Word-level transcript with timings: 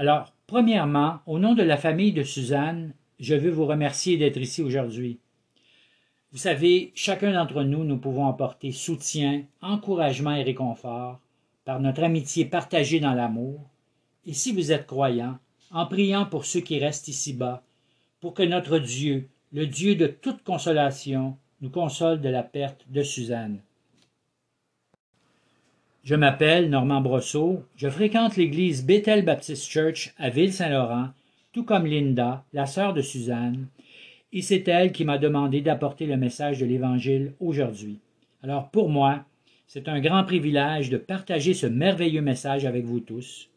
Alors, 0.00 0.32
premièrement, 0.46 1.18
au 1.26 1.38
nom 1.38 1.52
de 1.52 1.62
la 1.62 1.76
famille 1.76 2.12
de 2.12 2.22
Suzanne, 2.22 2.94
je 3.18 3.34
veux 3.34 3.50
vous 3.50 3.66
remercier 3.66 4.16
d'être 4.16 4.38
ici 4.38 4.62
aujourd'hui. 4.62 5.18
Vous 6.32 6.38
savez, 6.38 6.90
chacun 6.94 7.34
d'entre 7.34 7.64
nous, 7.64 7.84
nous 7.84 7.98
pouvons 7.98 8.26
apporter 8.26 8.72
soutien, 8.72 9.44
encouragement 9.60 10.34
et 10.34 10.42
réconfort 10.42 11.20
par 11.66 11.80
notre 11.80 12.02
amitié 12.02 12.46
partagée 12.46 12.98
dans 12.98 13.12
l'amour. 13.12 13.68
Et 14.24 14.32
si 14.32 14.52
vous 14.52 14.72
êtes 14.72 14.86
croyant, 14.86 15.36
en 15.70 15.84
priant 15.84 16.24
pour 16.24 16.46
ceux 16.46 16.60
qui 16.60 16.78
restent 16.78 17.08
ici-bas, 17.08 17.62
pour 18.22 18.32
que 18.32 18.42
notre 18.42 18.78
Dieu, 18.78 19.28
le 19.52 19.66
Dieu 19.66 19.96
de 19.96 20.06
toute 20.06 20.42
consolation, 20.44 21.36
nous 21.60 21.68
console 21.68 22.22
de 22.22 22.30
la 22.30 22.42
perte 22.42 22.86
de 22.88 23.02
Suzanne. 23.02 23.60
Je 26.02 26.14
m'appelle 26.14 26.70
Normand 26.70 27.02
Brosseau, 27.02 27.62
je 27.76 27.90
fréquente 27.90 28.36
l'église 28.36 28.86
Bethel 28.86 29.22
Baptist 29.22 29.70
Church 29.70 30.14
à 30.16 30.30
Ville-Saint-Laurent, 30.30 31.10
tout 31.52 31.62
comme 31.62 31.84
Linda, 31.84 32.42
la 32.54 32.64
sœur 32.64 32.94
de 32.94 33.02
Suzanne, 33.02 33.66
et 34.32 34.40
c'est 34.40 34.66
elle 34.66 34.92
qui 34.92 35.04
m'a 35.04 35.18
demandé 35.18 35.60
d'apporter 35.60 36.06
le 36.06 36.16
message 36.16 36.58
de 36.60 36.64
l'Évangile 36.64 37.34
aujourd'hui. 37.38 37.98
Alors 38.42 38.70
pour 38.70 38.88
moi, 38.88 39.26
c'est 39.66 39.88
un 39.88 40.00
grand 40.00 40.24
privilège 40.24 40.88
de 40.88 40.96
partager 40.96 41.52
ce 41.52 41.66
merveilleux 41.66 42.22
message 42.22 42.64
avec 42.64 42.86
vous 42.86 43.00
tous, 43.00 43.50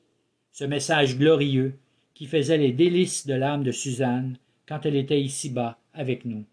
ce 0.51 0.65
message 0.65 1.17
glorieux 1.17 1.79
qui 2.13 2.25
faisait 2.25 2.57
les 2.57 2.73
délices 2.73 3.25
de 3.25 3.35
l'âme 3.35 3.63
de 3.63 3.71
Suzanne 3.71 4.37
quand 4.67 4.85
elle 4.85 4.97
était 4.97 5.21
ici-bas 5.21 5.77
avec 5.93 6.25
nous. 6.25 6.43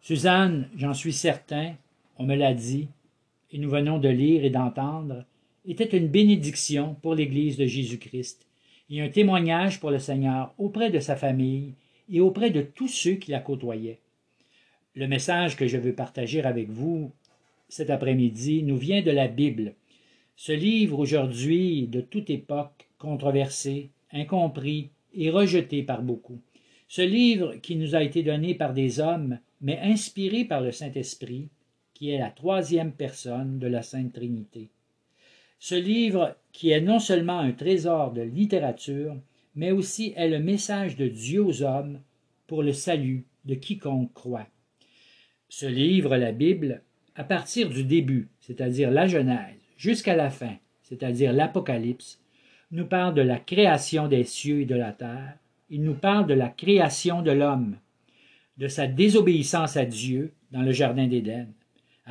Suzanne, 0.00 0.68
j'en 0.76 0.92
suis 0.92 1.12
certain, 1.12 1.74
on 2.18 2.24
me 2.24 2.34
l'a 2.34 2.52
dit, 2.52 2.88
et 3.52 3.58
nous 3.58 3.70
venons 3.70 3.98
de 3.98 4.08
lire 4.08 4.44
et 4.44 4.50
d'entendre, 4.50 5.24
était 5.66 5.96
une 5.96 6.08
bénédiction 6.08 6.96
pour 7.02 7.14
l'Église 7.14 7.56
de 7.56 7.66
Jésus-Christ 7.66 8.46
et 8.90 9.00
un 9.00 9.08
témoignage 9.08 9.80
pour 9.80 9.90
le 9.90 9.98
Seigneur 9.98 10.54
auprès 10.58 10.90
de 10.90 11.00
sa 11.00 11.16
famille 11.16 11.74
et 12.10 12.20
auprès 12.20 12.50
de 12.50 12.62
tous 12.62 12.88
ceux 12.88 13.14
qui 13.14 13.30
la 13.30 13.40
côtoyaient. 13.40 14.00
Le 14.94 15.06
message 15.06 15.56
que 15.56 15.68
je 15.68 15.76
veux 15.76 15.94
partager 15.94 16.42
avec 16.42 16.68
vous 16.70 17.12
cet 17.68 17.90
après-midi 17.90 18.64
nous 18.64 18.76
vient 18.76 19.02
de 19.02 19.12
la 19.12 19.28
Bible, 19.28 19.74
ce 20.34 20.52
livre 20.52 20.98
aujourd'hui 20.98 21.86
de 21.86 22.00
toute 22.00 22.30
époque 22.30 22.88
controversé, 22.98 23.90
incompris 24.12 24.90
et 25.14 25.30
rejeté 25.30 25.82
par 25.82 26.02
beaucoup. 26.02 26.40
Ce 26.88 27.02
livre 27.02 27.54
qui 27.62 27.76
nous 27.76 27.94
a 27.94 28.02
été 28.02 28.22
donné 28.22 28.54
par 28.54 28.74
des 28.74 28.98
hommes, 28.98 29.38
mais 29.60 29.78
inspiré 29.78 30.44
par 30.44 30.60
le 30.60 30.72
Saint-Esprit, 30.72 31.48
qui 32.00 32.12
est 32.12 32.18
la 32.18 32.30
troisième 32.30 32.92
personne 32.92 33.58
de 33.58 33.66
la 33.66 33.82
Sainte 33.82 34.14
Trinité. 34.14 34.70
Ce 35.58 35.74
livre, 35.74 36.34
qui 36.50 36.70
est 36.70 36.80
non 36.80 36.98
seulement 36.98 37.38
un 37.38 37.52
trésor 37.52 38.12
de 38.12 38.22
littérature, 38.22 39.14
mais 39.54 39.70
aussi 39.70 40.14
est 40.16 40.30
le 40.30 40.38
message 40.38 40.96
de 40.96 41.08
Dieu 41.08 41.44
aux 41.44 41.62
hommes 41.62 42.00
pour 42.46 42.62
le 42.62 42.72
salut 42.72 43.26
de 43.44 43.54
quiconque 43.54 44.14
croit. 44.14 44.46
Ce 45.50 45.66
livre, 45.66 46.16
la 46.16 46.32
Bible, 46.32 46.80
à 47.16 47.22
partir 47.22 47.68
du 47.68 47.84
début, 47.84 48.28
c'est-à-dire 48.40 48.90
la 48.90 49.06
Genèse, 49.06 49.60
jusqu'à 49.76 50.16
la 50.16 50.30
fin, 50.30 50.56
c'est-à-dire 50.82 51.34
l'Apocalypse, 51.34 52.18
nous 52.70 52.86
parle 52.86 53.12
de 53.12 53.20
la 53.20 53.38
création 53.38 54.08
des 54.08 54.24
cieux 54.24 54.62
et 54.62 54.66
de 54.66 54.74
la 54.74 54.92
terre, 54.92 55.36
il 55.68 55.82
nous 55.82 55.96
parle 55.96 56.26
de 56.26 56.34
la 56.34 56.48
création 56.48 57.20
de 57.20 57.30
l'homme, 57.30 57.76
de 58.56 58.68
sa 58.68 58.86
désobéissance 58.86 59.76
à 59.76 59.84
Dieu 59.84 60.32
dans 60.50 60.62
le 60.62 60.72
Jardin 60.72 61.06
d'Éden, 61.06 61.46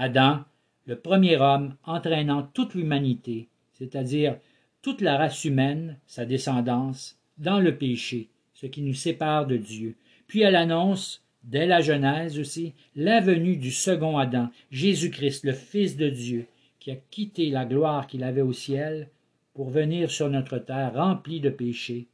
Adam, 0.02 0.46
le 0.86 0.96
premier 0.96 1.36
homme 1.36 1.76
entraînant 1.84 2.50
toute 2.54 2.74
l'humanité, 2.74 3.50
c'est-à-dire 3.74 4.38
toute 4.82 5.02
la 5.02 5.18
race 5.18 5.44
humaine, 5.44 5.98
sa 6.08 6.24
descendance, 6.24 7.20
dans 7.38 7.60
le 7.60 7.76
péché, 7.76 8.30
ce 8.54 8.66
qui 8.66 8.82
nous 8.82 8.94
sépare 8.94 9.46
de 9.46 9.58
Dieu. 9.58 9.96
Puis 10.26 10.40
elle 10.40 10.56
annonce, 10.56 11.22
dès 11.44 11.68
la 11.68 11.82
Genèse 11.82 12.40
aussi, 12.40 12.76
la 12.96 13.20
venue 13.20 13.58
du 13.58 13.72
second 13.72 14.18
Adam, 14.18 14.50
Jésus-Christ, 14.72 15.44
le 15.44 15.52
Fils 15.52 15.98
de 15.98 16.08
Dieu, 16.08 16.46
qui 16.80 16.92
a 16.92 16.96
quitté 16.96 17.50
la 17.50 17.66
gloire 17.66 18.08
qu'il 18.08 18.24
avait 18.24 18.40
au 18.40 18.54
ciel 18.54 19.10
pour 19.54 19.70
venir 19.70 20.10
sur 20.10 20.30
notre 20.30 20.60
terre 20.60 20.94
remplie 20.94 21.42
de 21.42 21.50
péchés, 21.50 22.08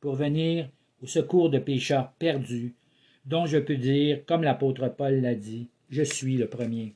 pour 0.00 0.14
venir 0.14 0.68
au 1.02 1.06
secours 1.06 1.48
de 1.48 1.58
pécheurs 1.58 2.12
perdus, 2.18 2.74
dont 3.24 3.46
je 3.46 3.56
peux 3.56 3.76
dire, 3.76 4.26
comme 4.26 4.42
l'apôtre 4.42 4.88
Paul 4.94 5.22
l'a 5.22 5.34
dit, 5.34 5.68
je 5.88 6.02
suis 6.02 6.36
le 6.36 6.48
premier. 6.48 6.92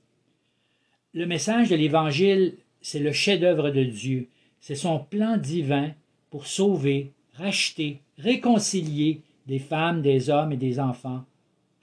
Le 1.14 1.24
message 1.24 1.70
de 1.70 1.74
l'Évangile, 1.74 2.52
c'est 2.82 2.98
le 2.98 3.12
chef-d'œuvre 3.12 3.70
de 3.70 3.82
Dieu. 3.82 4.28
C'est 4.60 4.74
son 4.74 4.98
plan 4.98 5.38
divin 5.38 5.92
pour 6.28 6.46
sauver, 6.46 7.12
racheter, 7.32 8.00
réconcilier 8.18 9.22
des 9.46 9.58
femmes, 9.58 10.02
des 10.02 10.28
hommes 10.28 10.52
et 10.52 10.58
des 10.58 10.78
enfants 10.78 11.24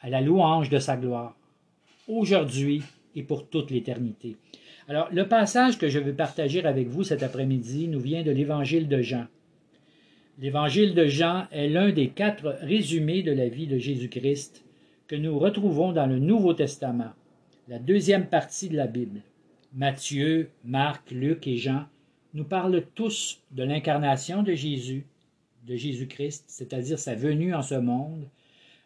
à 0.01 0.11
la 0.11 0.21
louange 0.21 0.69
de 0.69 0.77
sa 0.77 0.95
gloire, 0.95 1.35
aujourd'hui 2.07 2.83
et 3.15 3.23
pour 3.23 3.49
toute 3.49 3.71
l'éternité. 3.71 4.35
Alors, 4.87 5.09
le 5.11 5.27
passage 5.27 5.79
que 5.79 5.89
je 5.89 5.97
veux 5.97 6.13
partager 6.13 6.63
avec 6.63 6.87
vous 6.87 7.03
cet 7.03 7.23
après-midi 7.23 7.87
nous 7.87 7.99
vient 7.99 8.21
de 8.21 8.29
l'Évangile 8.29 8.87
de 8.87 9.01
Jean. 9.01 9.25
L'Évangile 10.39 10.93
de 10.93 11.07
Jean 11.07 11.47
est 11.51 11.69
l'un 11.69 11.91
des 11.91 12.09
quatre 12.09 12.59
résumés 12.61 13.23
de 13.23 13.31
la 13.31 13.47
vie 13.47 13.65
de 13.65 13.79
Jésus-Christ 13.79 14.63
que 15.07 15.15
nous 15.15 15.39
retrouvons 15.39 15.93
dans 15.93 16.05
le 16.05 16.19
Nouveau 16.19 16.53
Testament 16.53 17.13
la 17.67 17.79
deuxième 17.79 18.27
partie 18.27 18.69
de 18.69 18.75
la 18.75 18.85
Bible. 18.85 19.21
Matthieu, 19.73 20.51
Marc, 20.63 21.09
Luc 21.09 21.47
et 21.47 21.57
Jean 21.57 21.85
nous 22.35 22.43
parlent 22.43 22.85
tous 22.93 23.41
de 23.51 23.63
l'incarnation 23.63 24.43
de 24.43 24.53
Jésus, 24.53 25.07
de 25.65 25.75
Jésus-Christ, 25.75 26.43
c'est-à-dire 26.47 26.99
sa 26.99 27.15
venue 27.15 27.55
en 27.55 27.63
ce 27.63 27.75
monde, 27.75 28.27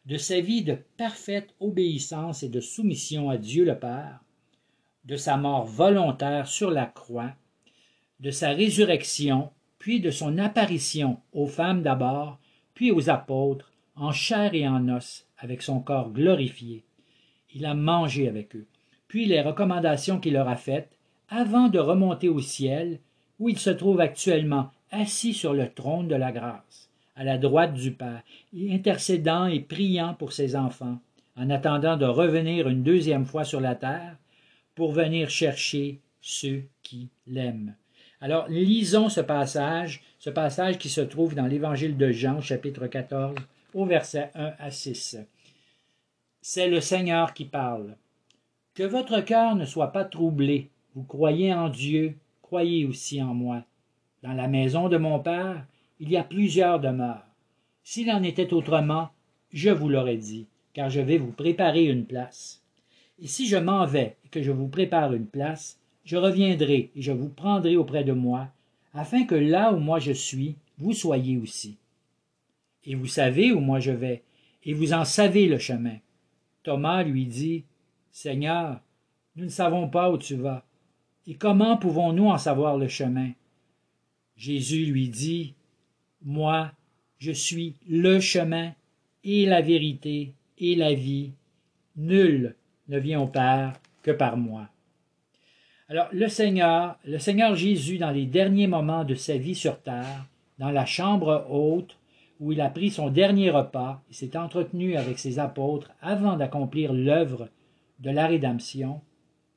de 0.06 0.16
sa 0.16 0.40
vie 0.40 0.64
de 0.64 0.78
parfaite 0.96 1.54
obéissance 1.60 2.42
et 2.42 2.48
de 2.48 2.62
soumission 2.62 3.30
à 3.30 3.38
Dieu 3.38 3.66
le 3.66 3.78
Père, 3.78 4.22
de 5.04 5.18
sa 5.18 5.36
mort 5.36 5.66
volontaire 5.66 6.48
sur 6.48 6.72
la 6.72 6.86
croix, 6.86 7.34
de 8.22 8.32
sa 8.32 8.52
résurrection, 8.52 9.50
puis 9.78 10.00
de 10.00 10.10
son 10.10 10.38
apparition 10.38 11.20
aux 11.34 11.48
femmes 11.48 11.82
d'abord, 11.82 12.40
puis 12.76 12.92
aux 12.92 13.10
apôtres, 13.10 13.74
en 13.96 14.14
chair 14.14 14.54
et 14.54 14.68
en 14.68 14.88
os, 14.88 15.28
avec 15.38 15.62
son 15.64 15.82
corps 15.82 16.12
glorifié, 16.12 16.86
il 17.54 17.66
a 17.66 17.74
mangé 17.74 18.28
avec 18.28 18.56
eux, 18.56 18.66
puis 19.08 19.26
les 19.26 19.42
recommandations 19.42 20.20
qu'il 20.20 20.34
leur 20.34 20.48
a 20.48 20.56
faites, 20.56 20.92
avant 21.30 21.68
de 21.68 21.80
remonter 21.80 22.30
au 22.30 22.40
ciel, 22.40 23.00
où 23.40 23.50
il 23.50 23.58
se 23.58 23.70
trouve 23.70 24.00
actuellement 24.00 24.72
assis 24.92 25.34
sur 25.34 25.54
le 25.54 25.70
trône 25.70 26.08
de 26.08 26.16
la 26.16 26.32
grâce, 26.32 26.90
à 27.16 27.24
la 27.24 27.38
droite 27.38 27.74
du 27.74 27.92
Père, 27.92 28.24
intercédant 28.56 29.48
et 29.48 29.60
priant 29.60 30.14
pour 30.14 30.34
ses 30.34 30.56
enfants, 30.56 31.00
en 31.36 31.50
attendant 31.50 31.98
de 31.98 32.06
revenir 32.06 32.68
une 32.68 32.84
deuxième 32.84 33.26
fois 33.26 33.44
sur 33.44 33.62
la 33.62 33.76
terre, 33.76 34.18
pour 34.76 34.92
venir 34.92 35.30
chercher 35.30 36.00
ceux 36.22 36.64
qui 36.84 37.10
l'aiment. 37.28 37.76
Alors, 38.22 38.48
lisons 38.50 39.10
ce 39.10 39.22
passage, 39.22 40.02
ce 40.20 40.30
passage 40.30 40.78
qui 40.78 40.90
se 40.90 41.02
trouve 41.02 41.36
dans 41.36 41.48
l'Évangile 41.48 41.98
de 41.98 42.12
Jean, 42.12 42.42
chapitre 42.42 42.88
14, 42.88 43.36
au 43.74 43.86
verset 43.86 44.32
1 44.36 44.54
à 44.60 44.72
6 44.72 45.18
c'est 46.52 46.68
le 46.68 46.82
Seigneur 46.82 47.36
qui 47.36 47.46
parle. 47.46 47.96
Que 48.74 48.82
votre 48.82 49.22
cœur 49.22 49.56
ne 49.56 49.66
soit 49.66 49.92
pas 49.92 50.04
troublé. 50.04 50.72
Vous 50.96 51.04
croyez 51.04 51.54
en 51.54 51.70
Dieu, 51.70 52.16
croyez 52.42 52.86
aussi 52.86 53.22
en 53.22 53.36
moi. 53.36 53.62
Dans 54.24 54.34
la 54.34 54.48
maison 54.48 54.90
de 54.90 54.98
mon 54.98 55.20
Père, 55.20 55.64
il 56.00 56.10
y 56.10 56.18
a 56.18 56.24
plusieurs 56.24 56.80
demeures. 56.80 57.28
S'il 57.84 58.10
en 58.10 58.24
était 58.24 58.52
autrement, 58.52 59.10
je 59.54 59.70
vous 59.70 59.90
l'aurais 59.90 60.18
dit, 60.18 60.48
car 60.74 60.90
je 60.90 61.02
vais 61.02 61.20
vous 61.20 61.32
préparer 61.32 61.86
une 61.86 62.06
place. 62.06 62.64
Et 63.22 63.28
si 63.28 63.48
je 63.48 63.58
m'en 63.58 63.86
vais 63.86 64.18
et 64.26 64.30
que 64.30 64.42
je 64.42 64.52
vous 64.52 64.70
prépare 64.70 65.14
une 65.14 65.28
place, 65.28 65.78
je 66.04 66.18
reviendrai 66.18 66.90
et 66.96 67.02
je 67.04 67.12
vous 67.12 67.30
prendrai 67.30 67.78
auprès 67.78 68.04
de 68.04 68.14
moi, 68.14 68.48
afin 68.96 69.24
que 69.24 69.36
là 69.36 69.72
où 69.72 69.78
moi 69.78 70.00
je 70.00 70.14
suis, 70.14 70.56
vous 70.80 70.94
soyez 70.94 71.38
aussi. 71.38 71.78
Et 72.86 72.96
vous 72.96 73.06
savez 73.06 73.52
où 73.52 73.60
moi 73.60 73.80
je 73.80 73.92
vais, 73.92 74.24
et 74.64 74.74
vous 74.74 74.94
en 74.94 75.06
savez 75.06 75.46
le 75.46 75.60
chemin. 75.60 75.98
Thomas 76.64 77.04
lui 77.04 77.26
dit 77.26 77.66
Seigneur, 78.12 78.82
nous 79.36 79.46
ne 79.46 79.50
savons 79.50 79.88
pas 79.88 80.12
où 80.12 80.18
tu 80.18 80.36
vas, 80.36 80.66
et 81.28 81.36
comment 81.36 81.78
pouvons-nous 81.78 82.28
en 82.28 82.38
savoir 82.38 82.78
le 82.78 82.88
chemin 82.88 83.32
Jésus 84.36 84.86
lui 84.86 85.10
dit 85.10 85.54
Moi, 86.24 86.72
je 87.18 87.32
suis 87.32 87.76
le 87.88 88.20
chemin 88.20 88.72
et 89.24 89.46
la 89.46 89.62
vérité 89.62 90.34
et 90.58 90.76
la 90.76 90.94
vie. 90.94 91.32
Nul 91.98 92.56
ne 92.88 92.98
vient 92.98 93.22
au 93.22 93.28
Père 93.28 93.74
que 94.02 94.12
par 94.12 94.38
moi. 94.38 94.70
Alors 95.90 96.08
le 96.12 96.28
Seigneur, 96.28 96.98
le 97.04 97.20
Seigneur 97.20 97.56
Jésus, 97.56 97.98
dans 97.98 98.12
les 98.12 98.26
derniers 98.26 98.68
moments 98.68 99.04
de 99.04 99.16
sa 99.16 99.38
vie 99.38 99.56
sur 99.56 99.82
terre, 99.82 100.26
dans 100.58 100.72
la 100.72 100.86
chambre 100.86 101.46
haute, 101.50 101.99
où 102.40 102.52
il 102.52 102.62
a 102.62 102.70
pris 102.70 102.90
son 102.90 103.10
dernier 103.10 103.50
repas 103.50 104.02
et 104.10 104.14
s'est 104.14 104.38
entretenu 104.38 104.96
avec 104.96 105.20
ses 105.20 105.40
apôtres 105.40 105.92
avant 106.02 106.38
d'accomplir 106.38 106.94
l'œuvre 106.94 107.50
de 108.00 108.10
la 108.10 108.28
rédemption, 108.28 109.02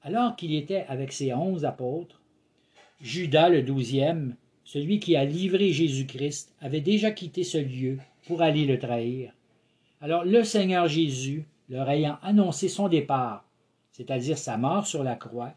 alors 0.03 0.35
qu'il 0.35 0.55
était 0.55 0.85
avec 0.89 1.13
ses 1.13 1.33
onze 1.33 1.65
apôtres, 1.65 2.21
Judas 3.01 3.49
le 3.49 3.63
douzième, 3.63 4.37
celui 4.65 4.99
qui 5.01 5.17
a 5.17 5.25
livré 5.25 5.73
Jésus-Christ, 5.73 6.55
avait 6.61 6.81
déjà 6.81 7.13
quitté 7.13 7.45
ce 7.45 7.59
lieu 7.59 7.99
pour 8.27 8.43
aller 8.43 8.65
le 8.65 8.79
trahir. 8.79 9.33
Alors 10.01 10.25
le 10.25 10.43
Seigneur 10.43 10.89
Jésus, 10.89 11.45
leur 11.69 11.89
ayant 11.89 12.19
annoncé 12.23 12.69
son 12.69 12.89
départ, 12.89 13.45
c'est-à-dire 13.93 14.39
sa 14.39 14.57
mort 14.57 14.87
sur 14.87 15.05
la 15.05 15.15
croix, 15.15 15.55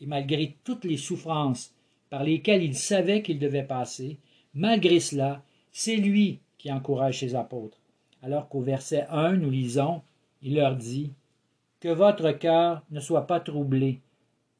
et 0.00 0.06
malgré 0.06 0.56
toutes 0.64 0.84
les 0.84 0.96
souffrances 0.96 1.72
par 2.10 2.24
lesquelles 2.24 2.62
il 2.62 2.74
savait 2.74 3.22
qu'il 3.22 3.38
devait 3.38 3.62
passer, 3.62 4.18
malgré 4.54 4.98
cela, 4.98 5.42
c'est 5.76 5.96
lui 5.96 6.38
qui 6.56 6.70
encourage 6.70 7.18
ses 7.18 7.34
apôtres. 7.34 7.80
Alors 8.22 8.48
qu'au 8.48 8.60
verset 8.60 9.06
1, 9.10 9.34
nous 9.34 9.50
lisons, 9.50 10.02
il 10.40 10.54
leur 10.54 10.76
dit, 10.76 11.12
Que 11.80 11.88
votre 11.88 12.30
cœur 12.30 12.82
ne 12.90 13.00
soit 13.00 13.26
pas 13.26 13.40
troublé. 13.40 14.00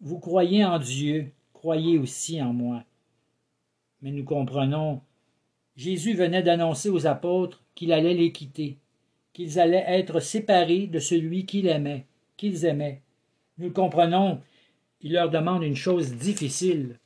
Vous 0.00 0.18
croyez 0.18 0.64
en 0.64 0.80
Dieu, 0.80 1.30
croyez 1.52 1.98
aussi 1.98 2.42
en 2.42 2.52
moi. 2.52 2.82
Mais 4.02 4.10
nous 4.10 4.24
comprenons, 4.24 5.00
Jésus 5.76 6.14
venait 6.14 6.42
d'annoncer 6.42 6.90
aux 6.90 7.06
apôtres 7.06 7.62
qu'il 7.76 7.92
allait 7.92 8.14
les 8.14 8.32
quitter, 8.32 8.76
qu'ils 9.32 9.60
allaient 9.60 9.84
être 9.86 10.18
séparés 10.18 10.88
de 10.88 10.98
celui 10.98 11.46
qu'il 11.46 11.68
aimait, 11.68 12.06
qu'ils 12.36 12.64
aimaient. 12.64 13.02
Nous 13.58 13.70
comprenons, 13.70 14.40
il 15.00 15.12
leur 15.12 15.30
demande 15.30 15.62
une 15.62 15.76
chose 15.76 16.12
difficile. 16.16 16.98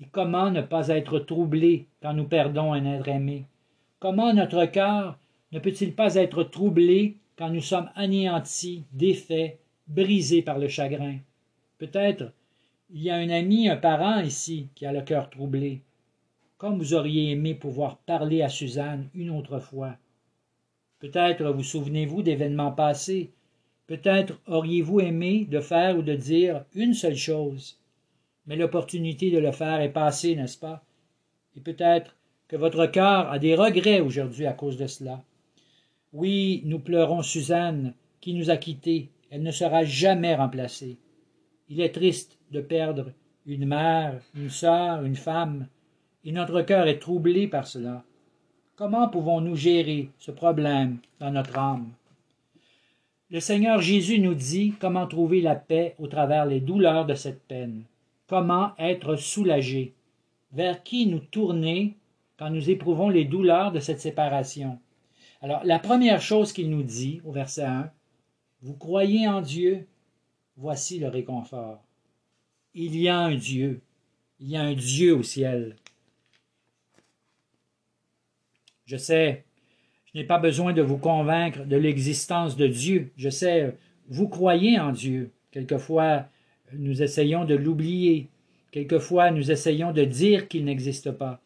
Et 0.00 0.06
comment 0.12 0.50
ne 0.50 0.60
pas 0.60 0.88
être 0.88 1.18
troublé 1.18 1.86
quand 2.00 2.14
nous 2.14 2.28
perdons 2.28 2.72
un 2.72 2.84
être 2.84 3.08
aimé? 3.08 3.46
Comment 3.98 4.32
notre 4.32 4.64
cœur 4.66 5.18
ne 5.50 5.58
peut-il 5.58 5.94
pas 5.94 6.14
être 6.14 6.44
troublé 6.44 7.16
quand 7.36 7.50
nous 7.50 7.60
sommes 7.60 7.90
anéantis, 7.96 8.84
défaits, 8.92 9.58
brisés 9.88 10.42
par 10.42 10.58
le 10.58 10.68
chagrin? 10.68 11.16
Peut-être 11.78 12.32
il 12.90 13.02
y 13.02 13.10
a 13.10 13.16
un 13.16 13.28
ami, 13.28 13.68
un 13.68 13.76
parent 13.76 14.20
ici 14.20 14.68
qui 14.74 14.86
a 14.86 14.92
le 14.92 15.02
cœur 15.02 15.28
troublé. 15.28 15.82
Comme 16.56 16.78
vous 16.78 16.94
auriez 16.94 17.32
aimé 17.32 17.54
pouvoir 17.54 17.98
parler 17.98 18.42
à 18.42 18.48
Suzanne 18.48 19.08
une 19.14 19.30
autre 19.30 19.58
fois. 19.58 19.96
Peut-être 20.98 21.50
vous 21.50 21.62
souvenez-vous 21.62 22.22
d'événements 22.22 22.72
passés. 22.72 23.30
Peut-être 23.86 24.40
auriez-vous 24.46 25.00
aimé 25.00 25.46
de 25.50 25.60
faire 25.60 25.98
ou 25.98 26.02
de 26.02 26.14
dire 26.14 26.64
une 26.74 26.94
seule 26.94 27.16
chose. 27.16 27.78
Mais 28.48 28.56
l'opportunité 28.56 29.30
de 29.30 29.38
le 29.38 29.52
faire 29.52 29.80
est 29.80 29.92
passée, 29.92 30.34
n'est-ce 30.34 30.58
pas? 30.58 30.82
Et 31.56 31.60
peut-être 31.60 32.16
que 32.48 32.56
votre 32.56 32.86
cœur 32.86 33.30
a 33.30 33.38
des 33.38 33.54
regrets 33.54 34.00
aujourd'hui 34.00 34.46
à 34.46 34.54
cause 34.54 34.78
de 34.78 34.86
cela. 34.86 35.22
Oui, 36.14 36.62
nous 36.64 36.78
pleurons 36.78 37.22
Suzanne, 37.22 37.92
qui 38.20 38.32
nous 38.32 38.50
a 38.50 38.56
quittés. 38.56 39.10
Elle 39.30 39.42
ne 39.42 39.50
sera 39.50 39.84
jamais 39.84 40.34
remplacée. 40.34 40.96
Il 41.68 41.82
est 41.82 41.94
triste 41.94 42.38
de 42.50 42.62
perdre 42.62 43.12
une 43.46 43.66
mère, 43.66 44.20
une 44.34 44.48
sœur, 44.48 45.04
une 45.04 45.16
femme, 45.16 45.68
et 46.24 46.32
notre 46.32 46.62
cœur 46.62 46.86
est 46.86 46.98
troublé 46.98 47.48
par 47.48 47.66
cela. 47.66 48.02
Comment 48.76 49.08
pouvons-nous 49.08 49.56
gérer 49.56 50.08
ce 50.18 50.30
problème 50.30 50.98
dans 51.20 51.30
notre 51.30 51.58
âme? 51.58 51.92
Le 53.30 53.40
Seigneur 53.40 53.82
Jésus 53.82 54.20
nous 54.20 54.34
dit 54.34 54.72
comment 54.80 55.06
trouver 55.06 55.42
la 55.42 55.54
paix 55.54 55.94
au 55.98 56.06
travers 56.06 56.46
les 56.46 56.60
douleurs 56.60 57.04
de 57.04 57.14
cette 57.14 57.42
peine, 57.42 57.82
comment 58.28 58.74
être 58.78 59.16
soulagé, 59.16 59.94
vers 60.52 60.84
qui 60.84 61.06
nous 61.06 61.18
tourner 61.18 61.96
quand 62.38 62.50
nous 62.50 62.70
éprouvons 62.70 63.08
les 63.08 63.24
douleurs 63.24 63.72
de 63.72 63.80
cette 63.80 64.00
séparation? 64.00 64.78
Alors, 65.42 65.64
la 65.64 65.80
première 65.80 66.20
chose 66.20 66.52
qu'il 66.52 66.70
nous 66.70 66.84
dit 66.84 67.20
au 67.24 67.32
verset 67.32 67.64
1, 67.64 67.90
Vous 68.62 68.74
croyez 68.74 69.26
en 69.26 69.40
Dieu, 69.40 69.86
voici 70.56 71.00
le 71.00 71.08
réconfort. 71.08 71.82
Il 72.74 72.96
y 72.96 73.08
a 73.08 73.18
un 73.18 73.34
Dieu, 73.34 73.80
il 74.38 74.48
y 74.48 74.56
a 74.56 74.62
un 74.62 74.74
Dieu 74.74 75.16
au 75.16 75.22
ciel. 75.22 75.74
Je 78.84 78.96
sais, 78.96 79.44
je 80.06 80.18
n'ai 80.18 80.24
pas 80.24 80.38
besoin 80.38 80.72
de 80.72 80.82
vous 80.82 80.98
convaincre 80.98 81.64
de 81.64 81.76
l'existence 81.76 82.56
de 82.56 82.66
Dieu. 82.66 83.12
Je 83.16 83.30
sais, 83.30 83.76
vous 84.08 84.28
croyez 84.28 84.78
en 84.78 84.92
Dieu. 84.92 85.32
Quelquefois, 85.50 86.26
nous 86.72 87.02
essayons 87.02 87.44
de 87.44 87.54
l'oublier. 87.54 88.28
Quelquefois, 88.70 89.30
nous 89.30 89.50
essayons 89.50 89.92
de 89.92 90.04
dire 90.04 90.48
qu'il 90.48 90.64
n'existe 90.64 91.10
pas. 91.10 91.40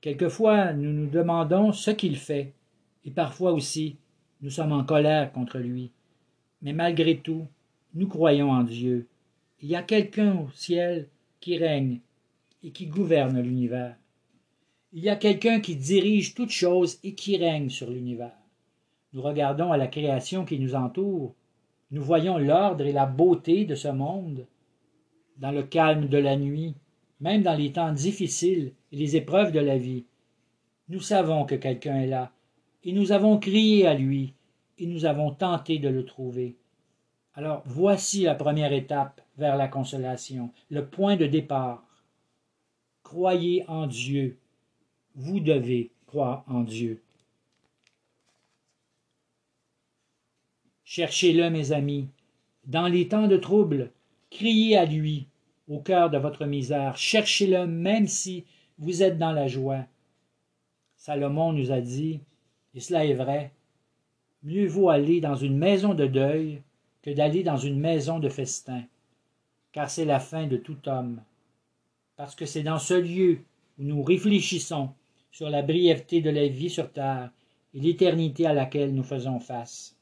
Quelquefois, 0.00 0.72
nous 0.72 0.92
nous 0.92 1.06
demandons 1.06 1.72
ce 1.72 1.90
qu'il 1.90 2.16
fait. 2.16 2.52
Et 3.04 3.10
parfois 3.10 3.52
aussi, 3.52 3.96
nous 4.40 4.50
sommes 4.50 4.72
en 4.72 4.84
colère 4.84 5.32
contre 5.32 5.58
lui. 5.58 5.90
Mais 6.62 6.72
malgré 6.72 7.16
tout, 7.16 7.46
nous 7.94 8.08
croyons 8.08 8.50
en 8.50 8.62
Dieu. 8.62 9.06
Il 9.60 9.68
y 9.68 9.76
a 9.76 9.82
quelqu'un 9.82 10.34
au 10.36 10.48
ciel 10.54 11.08
qui 11.40 11.56
règne 11.58 12.00
et 12.64 12.70
qui 12.70 12.86
gouverne 12.86 13.40
l'univers. 13.40 13.96
Il 14.92 15.02
y 15.02 15.08
a 15.08 15.16
quelqu'un 15.16 15.60
qui 15.60 15.76
dirige 15.76 16.34
toutes 16.34 16.50
choses 16.50 16.98
et 17.02 17.14
qui 17.14 17.36
règne 17.36 17.68
sur 17.68 17.90
l'univers. 17.90 18.36
Nous 19.12 19.22
regardons 19.22 19.72
à 19.72 19.76
la 19.76 19.86
création 19.86 20.44
qui 20.44 20.58
nous 20.58 20.74
entoure, 20.74 21.34
nous 21.90 22.02
voyons 22.02 22.38
l'ordre 22.38 22.86
et 22.86 22.92
la 22.92 23.06
beauté 23.06 23.66
de 23.66 23.74
ce 23.74 23.88
monde, 23.88 24.46
dans 25.38 25.50
le 25.50 25.62
calme 25.62 26.08
de 26.08 26.18
la 26.18 26.36
nuit, 26.36 26.74
même 27.20 27.42
dans 27.42 27.54
les 27.54 27.72
temps 27.72 27.92
difficiles 27.92 28.72
et 28.90 28.96
les 28.96 29.16
épreuves 29.16 29.52
de 29.52 29.60
la 29.60 29.78
vie. 29.78 30.04
Nous 30.88 31.00
savons 31.00 31.44
que 31.44 31.54
quelqu'un 31.54 32.00
est 32.00 32.06
là, 32.06 32.32
et 32.84 32.92
nous 32.92 33.12
avons 33.12 33.38
crié 33.38 33.86
à 33.86 33.94
lui, 33.94 34.34
et 34.78 34.86
nous 34.86 35.04
avons 35.04 35.30
tenté 35.30 35.78
de 35.78 35.88
le 35.88 36.04
trouver. 36.04 36.56
Alors 37.34 37.62
voici 37.64 38.22
la 38.22 38.34
première 38.34 38.72
étape 38.72 39.20
vers 39.38 39.56
la 39.56 39.68
consolation, 39.68 40.50
le 40.70 40.84
point 40.84 41.16
de 41.16 41.26
départ. 41.26 41.84
Croyez 43.02 43.64
en 43.68 43.86
Dieu 43.86 44.38
vous 45.14 45.40
devez 45.40 45.90
croire 46.06 46.44
en 46.48 46.62
Dieu. 46.62 47.02
Cherchez-le, 50.84 51.50
mes 51.50 51.72
amis. 51.72 52.08
Dans 52.66 52.86
les 52.86 53.08
temps 53.08 53.28
de 53.28 53.36
trouble, 53.36 53.90
criez 54.32 54.76
à 54.76 54.84
lui 54.84 55.26
au 55.68 55.78
cœur 55.78 56.10
de 56.10 56.18
votre 56.18 56.46
misère. 56.46 56.96
Cherchez-le 56.96 57.66
même 57.66 58.06
si 58.06 58.44
vous 58.78 59.02
êtes 59.02 59.18
dans 59.18 59.32
la 59.32 59.46
joie. 59.46 59.84
Salomon 60.96 61.52
nous 61.52 61.70
a 61.70 61.80
dit, 61.80 62.20
et 62.74 62.80
cela 62.80 63.04
est 63.04 63.14
vrai, 63.14 63.52
mieux 64.42 64.66
vaut 64.66 64.88
aller 64.88 65.20
dans 65.20 65.36
une 65.36 65.56
maison 65.56 65.94
de 65.94 66.06
deuil 66.06 66.62
que 67.02 67.10
d'aller 67.10 67.42
dans 67.42 67.56
une 67.56 67.78
maison 67.78 68.18
de 68.18 68.28
festin, 68.28 68.82
car 69.72 69.90
c'est 69.90 70.04
la 70.04 70.20
fin 70.20 70.46
de 70.46 70.56
tout 70.56 70.88
homme. 70.88 71.20
Parce 72.16 72.34
que 72.34 72.46
c'est 72.46 72.62
dans 72.62 72.78
ce 72.78 72.94
lieu 72.94 73.40
où 73.78 73.82
nous 73.82 74.02
réfléchissons 74.02 74.90
sur 75.30 75.50
la 75.50 75.62
brièveté 75.62 76.20
de 76.20 76.30
la 76.30 76.46
vie 76.46 76.70
sur 76.70 76.90
terre 76.92 77.30
et 77.74 77.80
l'éternité 77.80 78.46
à 78.46 78.52
laquelle 78.52 78.94
nous 78.94 79.02
faisons 79.02 79.40
face. 79.40 79.96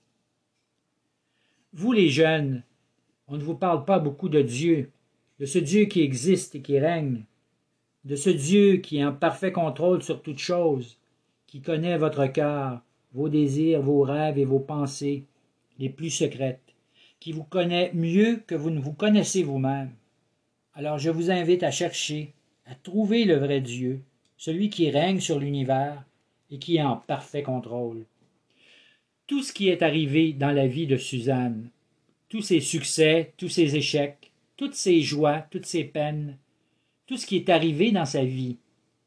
Vous 1.72 1.92
les 1.92 2.10
jeunes, 2.10 2.62
on 3.30 3.36
ne 3.36 3.44
vous 3.44 3.54
parle 3.54 3.84
pas 3.84 4.00
beaucoup 4.00 4.28
de 4.28 4.42
Dieu, 4.42 4.90
de 5.38 5.46
ce 5.46 5.58
Dieu 5.58 5.84
qui 5.84 6.02
existe 6.02 6.56
et 6.56 6.60
qui 6.60 6.80
règne, 6.80 7.22
de 8.04 8.16
ce 8.16 8.28
Dieu 8.28 8.78
qui 8.78 8.98
est 8.98 9.04
en 9.04 9.12
parfait 9.12 9.52
contrôle 9.52 10.02
sur 10.02 10.20
toutes 10.20 10.40
choses, 10.40 10.98
qui 11.46 11.60
connaît 11.60 11.96
votre 11.96 12.26
cœur, 12.26 12.82
vos 13.12 13.28
désirs, 13.28 13.82
vos 13.82 14.02
rêves 14.02 14.36
et 14.36 14.44
vos 14.44 14.58
pensées 14.58 15.24
les 15.78 15.88
plus 15.88 16.10
secrètes, 16.10 16.74
qui 17.20 17.30
vous 17.30 17.44
connaît 17.44 17.92
mieux 17.94 18.42
que 18.48 18.56
vous 18.56 18.70
ne 18.70 18.80
vous 18.80 18.92
connaissez 18.92 19.44
vous-même. 19.44 19.92
Alors 20.74 20.98
je 20.98 21.10
vous 21.10 21.30
invite 21.30 21.62
à 21.62 21.70
chercher, 21.70 22.32
à 22.66 22.74
trouver 22.74 23.24
le 23.24 23.36
vrai 23.36 23.60
Dieu, 23.60 24.00
celui 24.38 24.70
qui 24.70 24.90
règne 24.90 25.20
sur 25.20 25.38
l'univers 25.38 26.02
et 26.50 26.58
qui 26.58 26.78
est 26.78 26.82
en 26.82 26.96
parfait 26.96 27.44
contrôle. 27.44 28.04
Tout 29.28 29.44
ce 29.44 29.52
qui 29.52 29.68
est 29.68 29.82
arrivé 29.82 30.32
dans 30.32 30.50
la 30.50 30.66
vie 30.66 30.88
de 30.88 30.96
Suzanne, 30.96 31.70
tous 32.30 32.42
ses 32.42 32.60
succès, 32.60 33.34
tous 33.36 33.48
ses 33.48 33.76
échecs, 33.76 34.30
toutes 34.56 34.76
ses 34.76 35.02
joies, 35.02 35.44
toutes 35.50 35.66
ses 35.66 35.84
peines, 35.84 36.38
tout 37.06 37.16
ce 37.16 37.26
qui 37.26 37.36
est 37.36 37.50
arrivé 37.50 37.90
dans 37.90 38.04
sa 38.04 38.24
vie, 38.24 38.56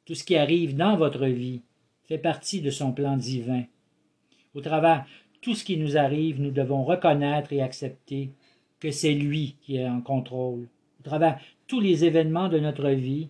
tout 0.06 0.14
ce 0.14 0.26
qui 0.26 0.36
arrive 0.36 0.76
dans 0.76 0.98
votre 0.98 1.26
vie, 1.26 1.62
fait 2.04 2.18
partie 2.18 2.60
de 2.60 2.70
son 2.70 2.92
plan 2.92 3.16
divin. 3.16 3.64
Au 4.54 4.60
travers 4.60 5.06
tout 5.40 5.56
ce 5.56 5.64
qui 5.64 5.78
nous 5.78 5.98
arrive, 5.98 6.42
nous 6.42 6.52
devons 6.52 6.84
reconnaître 6.84 7.54
et 7.54 7.62
accepter 7.62 8.32
que 8.82 8.92
c'est 8.92 9.14
lui 9.14 9.56
qui 9.62 9.78
est 9.78 9.88
en 9.88 10.02
contrôle. 10.02 10.68
Au 11.00 11.04
travers 11.04 11.40
tous 11.68 11.80
les 11.80 12.04
événements 12.04 12.50
de 12.50 12.60
notre 12.60 12.90
vie, 12.90 13.30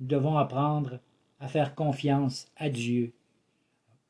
nous 0.00 0.06
devons 0.06 0.38
apprendre 0.38 0.98
à 1.40 1.48
faire 1.48 1.74
confiance 1.74 2.48
à 2.56 2.70
Dieu. 2.70 3.12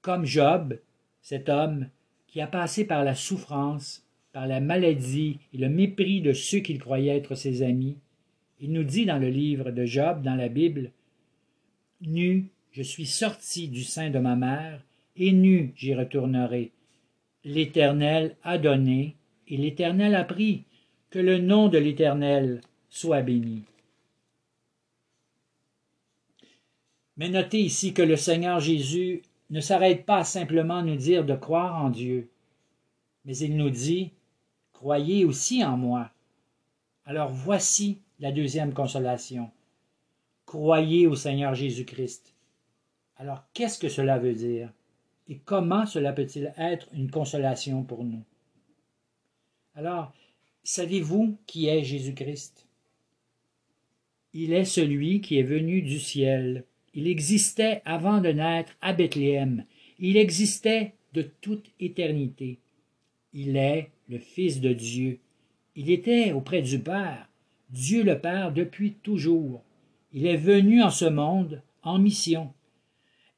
Comme 0.02 0.25
Job, 0.25 0.78
cet 1.21 1.49
homme 1.49 1.88
qui 2.28 2.40
a 2.40 2.47
passé 2.47 2.85
par 2.85 3.02
la 3.02 3.16
souffrance, 3.16 4.05
par 4.36 4.46
la 4.46 4.60
maladie 4.60 5.38
et 5.54 5.56
le 5.56 5.70
mépris 5.70 6.20
de 6.20 6.34
ceux 6.34 6.58
qu'il 6.58 6.78
croyait 6.78 7.16
être 7.16 7.34
ses 7.34 7.62
amis, 7.62 7.96
il 8.60 8.70
nous 8.70 8.84
dit 8.84 9.06
dans 9.06 9.16
le 9.16 9.30
livre 9.30 9.70
de 9.70 9.86
Job, 9.86 10.20
dans 10.20 10.34
la 10.34 10.48
Bible, 10.48 10.90
Nu, 12.02 12.44
je 12.70 12.82
suis 12.82 13.06
sorti 13.06 13.68
du 13.68 13.82
sein 13.82 14.10
de 14.10 14.18
ma 14.18 14.36
mère, 14.36 14.84
et 15.16 15.32
nu 15.32 15.72
j'y 15.74 15.94
retournerai. 15.94 16.70
L'Éternel 17.46 18.36
a 18.42 18.58
donné, 18.58 19.16
et 19.48 19.56
l'Éternel 19.56 20.14
a 20.14 20.24
pris, 20.24 20.64
que 21.08 21.18
le 21.18 21.38
nom 21.38 21.68
de 21.68 21.78
l'Éternel 21.78 22.60
soit 22.90 23.22
béni. 23.22 23.62
Mais 27.16 27.30
notez 27.30 27.60
ici 27.60 27.94
que 27.94 28.02
le 28.02 28.16
Seigneur 28.16 28.60
Jésus 28.60 29.22
ne 29.48 29.60
s'arrête 29.60 30.04
pas 30.04 30.18
à 30.18 30.24
simplement 30.24 30.82
nous 30.82 30.96
dire 30.96 31.24
de 31.24 31.34
croire 31.34 31.82
en 31.82 31.88
Dieu, 31.88 32.28
mais 33.24 33.38
il 33.38 33.56
nous 33.56 33.70
dit, 33.70 34.10
croyez 34.76 35.25
aussi 35.25 35.64
en 35.64 35.78
moi. 35.78 36.11
Alors 37.06 37.30
voici 37.30 37.99
la 38.21 38.30
deuxième 38.30 38.75
consolation. 38.75 39.50
Croyez 40.45 41.06
au 41.06 41.14
Seigneur 41.14 41.54
Jésus-Christ. 41.54 42.35
Alors 43.16 43.42
qu'est-ce 43.54 43.78
que 43.78 43.88
cela 43.88 44.18
veut 44.18 44.35
dire? 44.35 44.71
Et 45.28 45.38
comment 45.38 45.87
cela 45.87 46.12
peut-il 46.12 46.52
être 46.59 46.88
une 46.92 47.11
consolation 47.11 47.85
pour 47.85 48.04
nous? 48.04 48.23
Alors, 49.75 50.12
savez-vous 50.62 51.38
qui 51.47 51.68
est 51.68 51.83
Jésus-Christ? 51.83 52.66
Il 54.35 54.52
est 54.52 54.66
celui 54.66 55.23
qui 55.23 55.38
est 55.38 55.42
venu 55.42 55.80
du 55.80 55.99
ciel. 55.99 56.64
Il 56.92 57.09
existait 57.09 57.80
avant 57.87 58.21
de 58.21 58.28
naître 58.28 58.75
à 58.83 58.92
Bethléem. 58.92 59.64
Il 59.99 60.18
existait 60.18 60.92
de 61.14 61.23
toute 61.23 61.71
éternité. 61.80 62.59
Il 63.33 63.56
est 63.56 63.90
le 64.08 64.18
Fils 64.18 64.60
de 64.60 64.72
Dieu. 64.72 65.18
Il 65.75 65.90
était 65.90 66.32
auprès 66.32 66.62
du 66.62 66.78
Père, 66.78 67.28
Dieu 67.70 68.02
le 68.02 68.18
Père 68.18 68.52
depuis 68.52 68.92
toujours. 68.92 69.62
Il 70.12 70.26
est 70.26 70.36
venu 70.36 70.82
en 70.82 70.90
ce 70.90 71.04
monde 71.04 71.62
en 71.82 71.98
mission. 71.98 72.52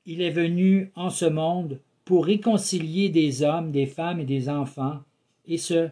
Il 0.07 0.23
est 0.23 0.31
venu 0.31 0.91
en 0.95 1.11
ce 1.11 1.25
monde 1.25 1.81
pour 2.05 2.25
réconcilier 2.25 3.09
des 3.11 3.43
hommes, 3.43 3.73
des 3.73 3.87
femmes 3.87 4.21
et 4.21 4.25
des 4.25 4.49
enfants, 4.49 5.03
et 5.47 5.59
ce, 5.59 5.91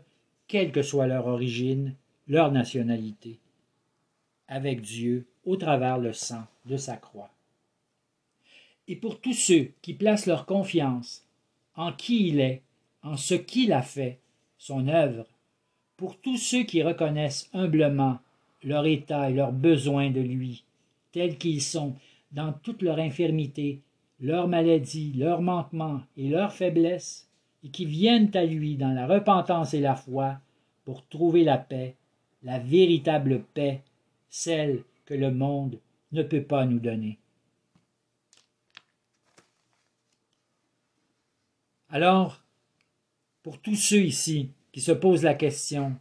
quelle 0.48 0.72
que 0.72 0.82
soit 0.82 1.06
leur 1.06 1.26
origine, 1.26 1.94
leur 2.28 2.52
nationalité, 2.52 3.38
avec 4.48 4.80
Dieu 4.80 5.26
au 5.44 5.56
travers 5.56 5.98
le 5.98 6.12
sang 6.12 6.46
de 6.64 6.76
sa 6.76 6.96
croix. 6.96 7.30
Et 8.88 8.96
pour 8.96 9.20
tous 9.20 9.34
ceux 9.34 9.72
qui 9.82 9.94
placent 9.94 10.26
leur 10.26 10.46
confiance 10.46 11.26
en 11.74 11.92
qui 11.92 12.28
il 12.28 12.40
est, 12.40 12.62
en 13.02 13.16
ce 13.16 13.34
qu'il 13.34 13.72
a 13.72 13.82
fait, 13.82 14.18
son 14.58 14.88
œuvre, 14.88 15.26
pour 15.96 16.18
tous 16.20 16.36
ceux 16.36 16.64
qui 16.64 16.82
reconnaissent 16.82 17.48
humblement 17.52 18.18
leur 18.62 18.86
état 18.86 19.30
et 19.30 19.34
leurs 19.34 19.52
besoins 19.52 20.10
de 20.10 20.20
lui, 20.20 20.64
tels 21.12 21.38
qu'ils 21.38 21.62
sont, 21.62 21.94
dans 22.32 22.52
toute 22.52 22.82
leur 22.82 22.98
infirmité, 22.98 23.80
leur 24.20 24.48
maladie, 24.48 25.12
leurs 25.14 25.42
manquements 25.42 26.02
et 26.16 26.28
leurs 26.28 26.52
faiblesses, 26.52 27.28
et 27.64 27.68
qui 27.68 27.84
viennent 27.84 28.34
à 28.36 28.44
lui 28.44 28.76
dans 28.76 28.92
la 28.92 29.06
repentance 29.06 29.74
et 29.74 29.80
la 29.80 29.94
foi 29.94 30.38
pour 30.84 31.06
trouver 31.06 31.44
la 31.44 31.58
paix, 31.58 31.96
la 32.42 32.58
véritable 32.58 33.42
paix, 33.54 33.82
celle 34.28 34.82
que 35.04 35.14
le 35.14 35.30
monde 35.30 35.78
ne 36.12 36.22
peut 36.22 36.42
pas 36.42 36.66
nous 36.66 36.78
donner. 36.78 37.18
Alors, 41.88 42.42
pour 43.46 43.60
tous 43.60 43.76
ceux 43.76 44.02
ici 44.02 44.50
qui 44.72 44.80
se 44.80 44.90
posent 44.90 45.22
la 45.22 45.34
question, 45.34 45.94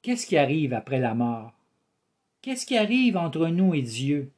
qu'est-ce 0.00 0.28
qui 0.28 0.36
arrive 0.36 0.72
après 0.72 1.00
la 1.00 1.12
mort? 1.12 1.52
Qu'est-ce 2.40 2.66
qui 2.66 2.76
arrive 2.76 3.16
entre 3.16 3.48
nous 3.48 3.74
et 3.74 3.82
Dieu? 3.82 4.30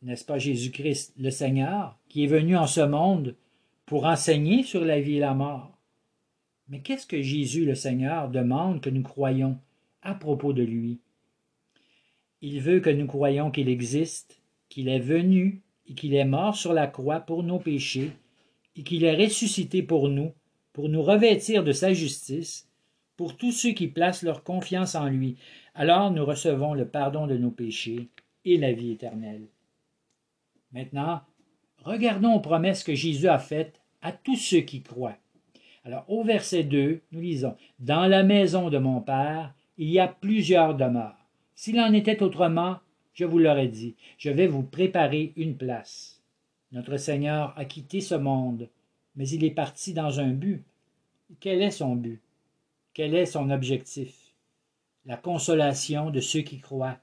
N'est-ce 0.00 0.24
pas 0.24 0.38
Jésus-Christ, 0.38 1.12
le 1.18 1.28
Seigneur, 1.28 1.98
qui 2.08 2.24
est 2.24 2.26
venu 2.26 2.56
en 2.56 2.66
ce 2.66 2.80
monde 2.80 3.36
pour 3.84 4.06
enseigner 4.06 4.62
sur 4.62 4.82
la 4.82 4.98
vie 4.98 5.16
et 5.16 5.20
la 5.20 5.34
mort? 5.34 5.76
Mais 6.68 6.80
qu'est-ce 6.80 7.06
que 7.06 7.20
Jésus, 7.20 7.66
le 7.66 7.74
Seigneur, 7.74 8.30
demande 8.30 8.80
que 8.80 8.88
nous 8.88 9.02
croyons 9.02 9.58
à 10.00 10.14
propos 10.14 10.54
de 10.54 10.62
lui? 10.62 11.00
Il 12.40 12.62
veut 12.62 12.80
que 12.80 12.88
nous 12.88 13.06
croyions 13.06 13.50
qu'il 13.50 13.68
existe, 13.68 14.40
qu'il 14.70 14.88
est 14.88 15.00
venu 15.00 15.60
et 15.86 15.92
qu'il 15.92 16.14
est 16.14 16.24
mort 16.24 16.56
sur 16.56 16.72
la 16.72 16.86
croix 16.86 17.20
pour 17.20 17.42
nos 17.42 17.58
péchés 17.58 18.12
et 18.74 18.84
qu'il 18.84 19.04
est 19.04 19.22
ressuscité 19.22 19.82
pour 19.82 20.08
nous, 20.08 20.32
pour 20.78 20.88
nous 20.88 21.02
revêtir 21.02 21.64
de 21.64 21.72
sa 21.72 21.92
justice, 21.92 22.68
pour 23.16 23.36
tous 23.36 23.50
ceux 23.50 23.72
qui 23.72 23.88
placent 23.88 24.22
leur 24.22 24.44
confiance 24.44 24.94
en 24.94 25.08
lui. 25.08 25.36
Alors 25.74 26.12
nous 26.12 26.24
recevons 26.24 26.72
le 26.72 26.86
pardon 26.86 27.26
de 27.26 27.36
nos 27.36 27.50
péchés 27.50 28.06
et 28.44 28.56
la 28.58 28.70
vie 28.70 28.92
éternelle. 28.92 29.48
Maintenant, 30.70 31.22
regardons 31.82 32.34
aux 32.34 32.40
promesses 32.40 32.84
que 32.84 32.94
Jésus 32.94 33.26
a 33.26 33.40
faites 33.40 33.80
à 34.02 34.12
tous 34.12 34.36
ceux 34.36 34.60
qui 34.60 34.80
croient. 34.80 35.18
Alors, 35.84 36.04
au 36.06 36.22
verset 36.22 36.62
2, 36.62 37.00
nous 37.10 37.20
lisons 37.20 37.56
Dans 37.80 38.06
la 38.06 38.22
maison 38.22 38.70
de 38.70 38.78
mon 38.78 39.00
Père, 39.00 39.52
il 39.78 39.90
y 39.90 39.98
a 39.98 40.06
plusieurs 40.06 40.76
demeures. 40.76 41.26
S'il 41.56 41.80
en 41.80 41.92
était 41.92 42.22
autrement, 42.22 42.76
je 43.14 43.24
vous 43.24 43.40
l'aurais 43.40 43.66
dit, 43.66 43.96
je 44.16 44.30
vais 44.30 44.46
vous 44.46 44.62
préparer 44.62 45.32
une 45.34 45.56
place. 45.56 46.22
Notre 46.70 46.98
Seigneur 46.98 47.52
a 47.56 47.64
quitté 47.64 48.00
ce 48.00 48.14
monde, 48.14 48.68
mais 49.18 49.28
il 49.30 49.44
est 49.44 49.50
parti 49.50 49.92
dans 49.92 50.20
un 50.20 50.28
but. 50.28 50.62
Quel 51.40 51.60
est 51.60 51.72
son 51.72 51.96
but? 51.96 52.22
Quel 52.94 53.14
est 53.16 53.26
son 53.26 53.50
objectif? 53.50 54.14
La 55.06 55.16
consolation 55.16 56.10
de 56.10 56.20
ceux 56.20 56.42
qui 56.42 56.60
croient, 56.60 57.00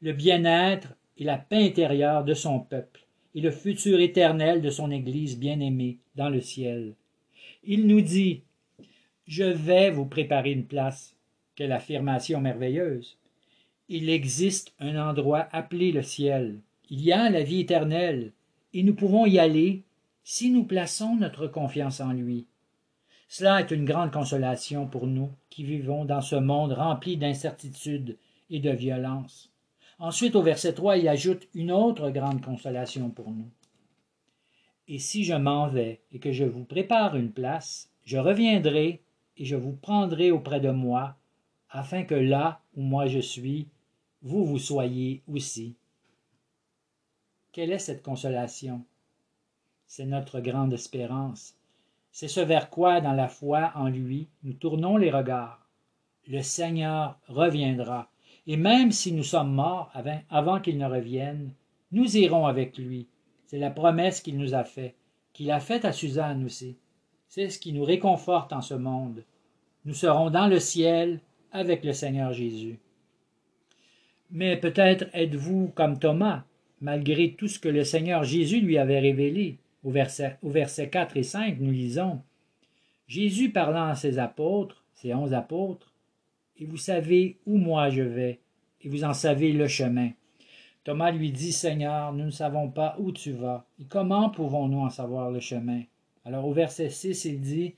le 0.00 0.14
bien-être 0.14 0.94
et 1.18 1.24
la 1.24 1.36
paix 1.36 1.66
intérieure 1.66 2.24
de 2.24 2.32
son 2.32 2.58
peuple, 2.58 3.06
et 3.34 3.42
le 3.42 3.50
futur 3.50 4.00
éternel 4.00 4.62
de 4.62 4.70
son 4.70 4.90
Église 4.90 5.38
bien-aimée 5.38 5.98
dans 6.16 6.30
le 6.30 6.40
ciel. 6.40 6.94
Il 7.62 7.86
nous 7.86 8.00
dit 8.00 8.42
Je 9.26 9.44
vais 9.44 9.90
vous 9.90 10.06
préparer 10.06 10.52
une 10.52 10.64
place. 10.64 11.14
Quelle 11.54 11.72
affirmation 11.72 12.40
merveilleuse. 12.40 13.18
Il 13.90 14.08
existe 14.08 14.72
un 14.80 14.96
endroit 14.96 15.48
appelé 15.52 15.92
le 15.92 16.02
ciel. 16.02 16.60
Il 16.88 17.02
y 17.02 17.12
a 17.12 17.28
la 17.28 17.42
vie 17.42 17.60
éternelle, 17.60 18.32
et 18.72 18.82
nous 18.82 18.94
pouvons 18.94 19.26
y 19.26 19.38
aller 19.38 19.82
si 20.30 20.50
nous 20.50 20.64
plaçons 20.64 21.16
notre 21.16 21.46
confiance 21.46 22.02
en 22.02 22.12
lui. 22.12 22.44
Cela 23.28 23.62
est 23.62 23.70
une 23.70 23.86
grande 23.86 24.12
consolation 24.12 24.86
pour 24.86 25.06
nous 25.06 25.30
qui 25.48 25.64
vivons 25.64 26.04
dans 26.04 26.20
ce 26.20 26.36
monde 26.36 26.74
rempli 26.74 27.16
d'incertitudes 27.16 28.18
et 28.50 28.60
de 28.60 28.68
violence. 28.68 29.50
Ensuite, 29.98 30.36
au 30.36 30.42
verset 30.42 30.74
3, 30.74 30.98
il 30.98 31.08
ajoute 31.08 31.48
une 31.54 31.72
autre 31.72 32.10
grande 32.10 32.44
consolation 32.44 33.08
pour 33.08 33.30
nous. 33.30 33.48
Et 34.86 34.98
si 34.98 35.24
je 35.24 35.32
m'en 35.32 35.66
vais 35.66 36.02
et 36.12 36.18
que 36.18 36.32
je 36.32 36.44
vous 36.44 36.64
prépare 36.64 37.16
une 37.16 37.32
place, 37.32 37.88
je 38.04 38.18
reviendrai 38.18 39.00
et 39.38 39.46
je 39.46 39.56
vous 39.56 39.72
prendrai 39.72 40.30
auprès 40.30 40.60
de 40.60 40.70
moi, 40.70 41.16
afin 41.70 42.02
que 42.02 42.14
là 42.14 42.60
où 42.76 42.82
moi 42.82 43.06
je 43.06 43.20
suis, 43.20 43.66
vous 44.20 44.44
vous 44.44 44.58
soyez 44.58 45.22
aussi. 45.26 45.74
Quelle 47.50 47.72
est 47.72 47.78
cette 47.78 48.02
consolation? 48.02 48.84
C'est 49.90 50.04
notre 50.04 50.40
grande 50.40 50.74
espérance. 50.74 51.54
C'est 52.12 52.28
ce 52.28 52.40
vers 52.40 52.68
quoi, 52.68 53.00
dans 53.00 53.14
la 53.14 53.26
foi 53.26 53.72
en 53.74 53.88
lui, 53.88 54.28
nous 54.42 54.52
tournons 54.52 54.98
les 54.98 55.10
regards. 55.10 55.66
Le 56.26 56.42
Seigneur 56.42 57.18
reviendra, 57.26 58.10
et 58.46 58.58
même 58.58 58.92
si 58.92 59.12
nous 59.12 59.22
sommes 59.22 59.54
morts 59.54 59.90
avant, 60.28 60.60
qu'il 60.60 60.76
ne 60.76 60.84
revienne, 60.84 61.52
nous 61.90 62.18
irons 62.18 62.46
avec 62.46 62.76
lui. 62.76 63.06
C'est 63.46 63.58
la 63.58 63.70
promesse 63.70 64.20
qu'il 64.20 64.36
nous 64.36 64.54
a 64.54 64.62
faite, 64.62 64.94
qu'il 65.32 65.50
a 65.50 65.58
faite 65.58 65.86
à 65.86 65.92
Suzanne 65.92 66.44
aussi. 66.44 66.76
C'est 67.28 67.48
ce 67.48 67.58
qui 67.58 67.72
nous 67.72 67.84
réconforte 67.84 68.52
en 68.52 68.60
ce 68.60 68.74
monde. 68.74 69.24
Nous 69.86 69.94
serons 69.94 70.28
dans 70.28 70.48
le 70.48 70.60
ciel 70.60 71.20
avec 71.50 71.82
le 71.82 71.94
Seigneur 71.94 72.34
Jésus. 72.34 72.78
Mais 74.30 74.58
peut-être 74.58 75.06
êtes-vous 75.14 75.72
comme 75.74 75.98
Thomas, 75.98 76.44
malgré 76.82 77.32
tout 77.32 77.48
ce 77.48 77.58
que 77.58 77.70
le 77.70 77.84
Seigneur 77.84 78.22
Jésus 78.22 78.60
lui 78.60 78.76
avait 78.76 79.00
révélé. 79.00 79.56
Au 79.84 79.90
verset, 79.90 80.36
au 80.42 80.50
verset 80.50 80.88
4 80.88 81.16
et 81.16 81.22
5, 81.22 81.58
nous 81.60 81.70
lisons 81.70 82.20
Jésus 83.06 83.50
parlant 83.50 83.86
à 83.86 83.94
ses 83.94 84.18
apôtres, 84.18 84.84
ses 84.92 85.14
onze 85.14 85.32
apôtres, 85.32 85.92
Et 86.60 86.66
vous 86.66 86.76
savez 86.76 87.38
où 87.46 87.56
moi 87.56 87.88
je 87.88 88.02
vais, 88.02 88.40
et 88.82 88.88
vous 88.88 89.04
en 89.04 89.14
savez 89.14 89.52
le 89.52 89.68
chemin. 89.68 90.10
Thomas 90.84 91.10
lui 91.10 91.30
dit 91.30 91.52
Seigneur, 91.52 92.12
nous 92.12 92.24
ne 92.24 92.30
savons 92.30 92.70
pas 92.70 92.96
où 92.98 93.12
tu 93.12 93.32
vas, 93.32 93.66
et 93.80 93.84
comment 93.84 94.30
pouvons-nous 94.30 94.80
en 94.80 94.90
savoir 94.90 95.30
le 95.30 95.40
chemin 95.40 95.82
Alors 96.24 96.46
au 96.46 96.52
verset 96.52 96.90
6, 96.90 97.24
il 97.26 97.40
dit 97.40 97.74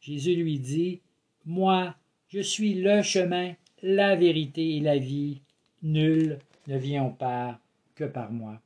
Jésus 0.00 0.34
lui 0.34 0.58
dit 0.58 1.00
Moi, 1.44 1.94
je 2.28 2.40
suis 2.40 2.74
le 2.74 3.02
chemin, 3.02 3.54
la 3.82 4.16
vérité 4.16 4.76
et 4.76 4.80
la 4.80 4.98
vie. 4.98 5.42
Nul 5.82 6.38
ne 6.66 6.78
vient 6.78 7.04
au 7.04 7.10
Père 7.10 7.58
que 7.94 8.04
par 8.04 8.32
moi. 8.32 8.60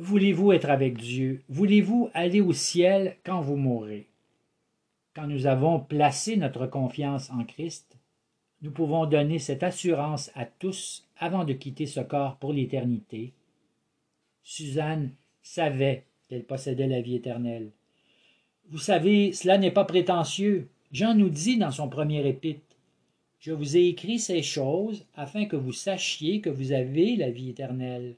Voulez-vous 0.00 0.52
être 0.52 0.70
avec 0.70 0.96
Dieu? 0.96 1.42
Voulez-vous 1.50 2.08
aller 2.14 2.40
au 2.40 2.54
ciel 2.54 3.18
quand 3.22 3.42
vous 3.42 3.56
mourrez? 3.56 4.06
Quand 5.14 5.26
nous 5.26 5.46
avons 5.46 5.78
placé 5.78 6.38
notre 6.38 6.66
confiance 6.66 7.30
en 7.30 7.44
Christ, 7.44 7.98
nous 8.62 8.70
pouvons 8.70 9.04
donner 9.04 9.38
cette 9.38 9.62
assurance 9.62 10.30
à 10.34 10.46
tous 10.46 11.06
avant 11.18 11.44
de 11.44 11.52
quitter 11.52 11.84
ce 11.84 12.00
corps 12.00 12.36
pour 12.36 12.54
l'éternité. 12.54 13.34
Suzanne 14.42 15.10
savait 15.42 16.04
qu'elle 16.30 16.44
possédait 16.44 16.86
la 16.86 17.02
vie 17.02 17.16
éternelle. 17.16 17.70
Vous 18.70 18.78
savez, 18.78 19.34
cela 19.34 19.58
n'est 19.58 19.70
pas 19.70 19.84
prétentieux. 19.84 20.70
Jean 20.92 21.12
nous 21.14 21.28
dit 21.28 21.58
dans 21.58 21.72
son 21.72 21.90
premier 21.90 22.26
épître 22.26 22.62
je 23.38 23.52
vous 23.52 23.76
ai 23.76 23.88
écrit 23.88 24.18
ces 24.18 24.42
choses 24.42 25.04
afin 25.14 25.44
que 25.44 25.56
vous 25.56 25.72
sachiez 25.72 26.40
que 26.40 26.50
vous 26.50 26.72
avez 26.72 27.16
la 27.16 27.30
vie 27.30 27.50
éternelle. 27.50 28.14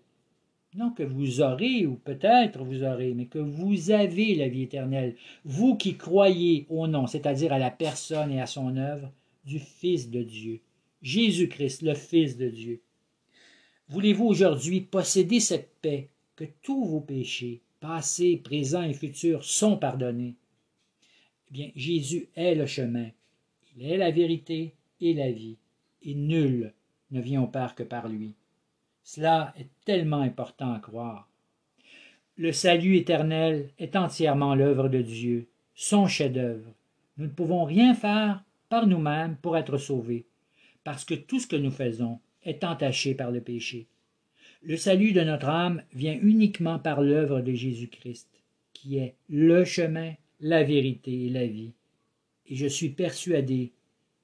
Non 0.75 0.91
que 0.91 1.03
vous 1.03 1.43
aurez, 1.43 1.85
ou 1.85 1.97
peut-être 1.97 2.65
vous 2.65 2.83
aurez, 2.83 3.13
mais 3.13 3.27
que 3.27 3.39
vous 3.39 3.91
avez 3.91 4.35
la 4.35 4.49
vie 4.49 4.63
éternelle, 4.63 5.17
vous 5.45 5.77
qui 5.77 5.97
croyez 5.97 6.67
au 6.71 6.87
nom, 6.87 7.07
c'est-à-dire 7.07 7.53
à 7.53 7.59
la 7.59 7.71
personne 7.71 8.33
et 8.33 8.41
à 8.41 8.47
son 8.47 8.79
œuvre 8.79 9.13
du 9.45 9.59
Fils 9.59 10.09
de 10.09 10.23
Dieu, 10.23 10.61
Jésus-Christ, 11.03 11.83
le 11.83 11.95
Fils 11.95 12.39
de 12.39 12.49
Dieu. 12.49 12.81
Voulez-vous 13.89 14.25
aujourd'hui 14.25 14.81
posséder 14.81 15.41
cette 15.41 15.75
paix, 15.83 16.09
que 16.37 16.45
tous 16.63 16.87
vos 16.87 17.01
péchés, 17.01 17.61
passés, 17.81 18.39
présents 18.39 18.83
et 18.83 18.95
futurs, 18.95 19.45
sont 19.45 19.77
pardonnés? 19.77 20.37
Eh 21.49 21.53
bien, 21.53 21.71
Jésus 21.77 22.29
est 22.35 22.55
le 22.55 22.65
chemin, 22.65 23.11
il 23.77 23.85
est 23.85 23.99
la 23.99 24.11
vérité 24.11 24.73
et 25.03 25.13
la 25.13 25.31
vie, 25.31 25.59
et 26.03 26.15
nul 26.15 26.73
ne 27.11 27.21
vient 27.21 27.43
au 27.43 27.47
Père 27.47 27.75
que 27.75 27.83
par 27.83 28.09
lui. 28.09 28.35
Cela 29.03 29.53
est 29.59 29.69
tellement 29.85 30.21
important 30.21 30.73
à 30.73 30.79
croire. 30.79 31.29
Le 32.37 32.53
salut 32.53 32.97
éternel 32.97 33.71
est 33.79 33.97
entièrement 33.97 34.55
l'œuvre 34.55 34.89
de 34.89 35.03
Dieu, 35.03 35.49
son 35.75 36.07
chef-d'œuvre. 36.07 36.73
Nous 37.19 37.27
ne 37.27 37.31
pouvons 37.31 37.65
rien 37.65 37.95
faire 37.95 38.43
par 38.69 38.87
nous-mêmes 38.87 39.37
pour 39.43 39.57
être 39.57 39.77
sauvés, 39.77 40.25
parce 40.85 41.05
que 41.05 41.15
tout 41.15 41.41
ce 41.41 41.47
que 41.47 41.57
nous 41.57 41.71
faisons 41.71 42.21
est 42.45 42.65
entaché 42.65 43.15
par 43.15 43.31
le 43.31 43.41
péché. 43.41 43.87
Le 44.63 44.77
salut 44.77 45.13
de 45.13 45.23
notre 45.23 45.49
âme 45.49 45.83
vient 45.93 46.19
uniquement 46.23 46.79
par 46.79 47.03
l'œuvre 47.03 47.41
de 47.41 47.53
Jésus-Christ, 47.53 48.29
qui 48.73 48.99
est 48.99 49.15
le 49.29 49.65
chemin, 49.65 50.15
la 50.41 50.63
vérité 50.63 51.27
et 51.27 51.31
la 51.31 51.47
vie. 51.47 51.73
Et 52.47 52.57
je 52.57 52.67
suis 52.67 52.91
persuadé 52.91 53.73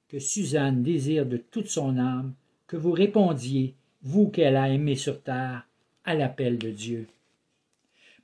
que 0.08 0.18
Suzanne 0.18 0.82
désire 0.82 1.26
de 1.26 1.36
toute 1.36 1.68
son 1.68 1.98
âme 1.98 2.34
que 2.66 2.76
vous 2.76 2.92
répondiez 2.92 3.74
vous 4.02 4.28
qu'elle 4.28 4.56
a 4.56 4.68
aimé 4.68 4.96
sur 4.96 5.22
terre, 5.22 5.66
à 6.04 6.14
l'appel 6.14 6.58
de 6.58 6.70
Dieu. 6.70 7.06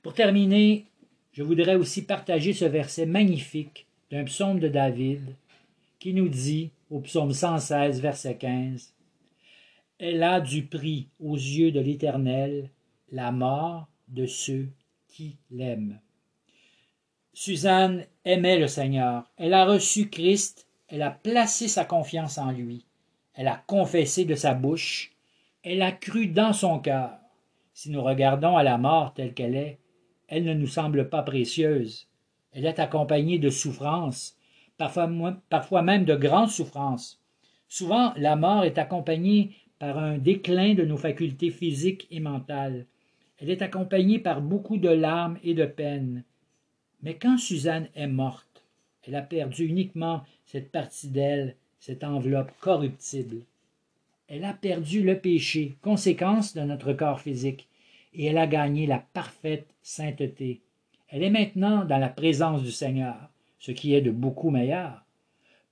Pour 0.01 0.13
terminer, 0.13 0.85
je 1.33 1.43
voudrais 1.43 1.75
aussi 1.75 2.03
partager 2.03 2.53
ce 2.53 2.65
verset 2.65 3.05
magnifique 3.05 3.85
d'un 4.11 4.23
psaume 4.23 4.59
de 4.59 4.67
David 4.67 5.35
qui 5.99 6.13
nous 6.13 6.29
dit 6.29 6.71
au 6.89 6.99
psaume 6.99 7.33
116, 7.33 8.01
verset 8.01 8.35
15 8.35 8.93
Elle 9.99 10.23
a 10.23 10.39
du 10.39 10.63
prix 10.63 11.07
aux 11.19 11.35
yeux 11.35 11.71
de 11.71 11.79
l'Éternel 11.79 12.69
la 13.11 13.31
mort 13.31 13.87
de 14.07 14.25
ceux 14.25 14.69
qui 15.07 15.37
l'aiment. 15.51 15.99
Suzanne 17.33 18.05
aimait 18.23 18.59
le 18.59 18.67
Seigneur. 18.67 19.29
Elle 19.37 19.53
a 19.53 19.65
reçu 19.65 20.09
Christ, 20.09 20.67
elle 20.87 21.01
a 21.01 21.11
placé 21.11 21.67
sa 21.67 21.83
confiance 21.83 22.37
en 22.37 22.51
lui. 22.51 22.85
Elle 23.33 23.47
a 23.47 23.61
confessé 23.67 24.23
de 24.23 24.35
sa 24.35 24.53
bouche 24.53 25.14
elle 25.65 25.81
a 25.81 25.91
cru 25.91 26.27
dans 26.27 26.53
son 26.53 26.77
cœur. 26.77 27.17
Si 27.73 27.89
nous 27.89 28.03
regardons 28.03 28.55
à 28.55 28.61
la 28.61 28.77
mort 28.77 29.15
telle 29.15 29.33
qu'elle 29.33 29.55
est, 29.55 29.79
elle 30.27 30.43
ne 30.43 30.53
nous 30.53 30.67
semble 30.67 31.09
pas 31.09 31.23
précieuse. 31.23 32.07
Elle 32.51 32.65
est 32.65 32.77
accompagnée 32.77 33.39
de 33.39 33.49
souffrances, 33.49 34.37
parfois, 34.77 35.07
même 35.07 36.05
de 36.05 36.15
grandes 36.15 36.51
souffrances. 36.51 37.19
Souvent, 37.67 38.13
la 38.15 38.35
mort 38.35 38.63
est 38.63 38.77
accompagnée 38.77 39.55
par 39.79 39.97
un 39.97 40.19
déclin 40.19 40.75
de 40.75 40.85
nos 40.85 40.97
facultés 40.97 41.49
physiques 41.49 42.07
et 42.11 42.19
mentales. 42.19 42.85
Elle 43.39 43.49
est 43.49 43.63
accompagnée 43.63 44.19
par 44.19 44.41
beaucoup 44.41 44.77
de 44.77 44.89
larmes 44.89 45.39
et 45.43 45.55
de 45.55 45.65
peines. 45.65 46.23
Mais 47.01 47.15
quand 47.15 47.39
Suzanne 47.39 47.89
est 47.95 48.07
morte, 48.07 48.63
elle 49.07 49.15
a 49.15 49.23
perdu 49.23 49.65
uniquement 49.65 50.23
cette 50.45 50.71
partie 50.71 51.09
d'elle, 51.09 51.55
cette 51.79 52.03
enveloppe 52.03 52.51
corruptible. 52.59 53.41
Elle 54.27 54.43
a 54.43 54.53
perdu 54.53 55.03
le 55.03 55.19
péché, 55.19 55.75
conséquence 55.81 56.53
de 56.55 56.61
notre 56.61 56.93
corps 56.93 57.21
physique, 57.21 57.67
et 58.13 58.25
elle 58.25 58.37
a 58.37 58.47
gagné 58.47 58.87
la 58.87 58.99
parfaite 58.99 59.67
sainteté. 59.81 60.61
Elle 61.09 61.23
est 61.23 61.29
maintenant 61.29 61.85
dans 61.85 61.99
la 61.99 62.09
présence 62.09 62.63
du 62.63 62.71
Seigneur, 62.71 63.29
ce 63.59 63.71
qui 63.71 63.93
est 63.93 64.01
de 64.01 64.11
beaucoup 64.11 64.49
meilleur. 64.49 65.05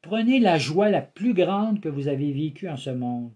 Prenez 0.02 0.40
la 0.40 0.58
joie 0.58 0.90
la 0.90 1.02
plus 1.02 1.34
grande 1.34 1.80
que 1.80 1.90
vous 1.90 2.08
avez 2.08 2.32
vécue 2.32 2.70
en 2.70 2.78
ce 2.78 2.90
monde, 2.90 3.32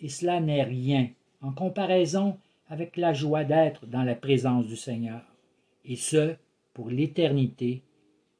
et 0.00 0.08
cela 0.08 0.40
n'est 0.40 0.62
rien 0.62 1.08
en 1.42 1.52
comparaison 1.52 2.38
avec 2.68 2.96
la 2.96 3.12
joie 3.12 3.44
d'être 3.44 3.86
dans 3.86 4.04
la 4.04 4.14
présence 4.14 4.66
du 4.66 4.76
Seigneur, 4.76 5.22
et 5.84 5.96
ce, 5.96 6.34
pour 6.72 6.88
l'éternité, 6.88 7.82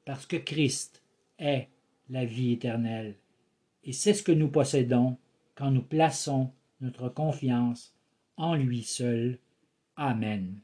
parce 0.05 0.27
que 0.27 0.37
Christ 0.37 1.03
est 1.39 1.69
la 2.09 2.25
vie 2.25 2.53
éternelle. 2.53 3.15
Et 3.85 3.93
c'est 3.93 4.15
ce 4.15 4.23
que 4.23 4.33
nous 4.33 4.49
possédons 4.49 5.17
quand 5.55 5.71
nous 5.71 5.83
plaçons 5.83 6.53
notre 6.81 7.09
confiance 7.09 7.95
en 8.37 8.55
lui 8.55 8.83
seul. 8.83 9.39
Amen. 9.97 10.61